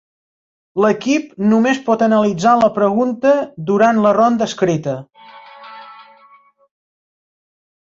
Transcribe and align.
L'equip 0.83 1.27
només 1.51 1.81
pot 1.89 2.03
analitzar 2.05 2.55
la 2.61 2.69
pregunta 2.79 3.35
durant 3.69 4.01
la 4.07 4.15
ronda 4.19 4.49
escrita. 4.49 4.97